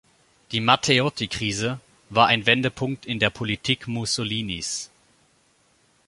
[0.51, 4.89] Die „Matteotti-Krise“ war ein Wendepunkt in der Politik Mussolinis.